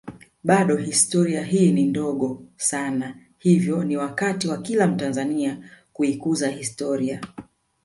Bado 0.43 0.75
historia 0.79 1.43
hii 1.43 1.71
ni 1.71 1.85
ndogo 1.85 2.43
sana 2.57 3.17
hivyo 3.37 3.83
ni 3.83 3.97
wakati 3.97 4.47
wa 4.47 4.61
kila 4.61 4.87
mtanzania 4.87 5.69
kuikuza 5.93 6.49
historia 6.49 7.21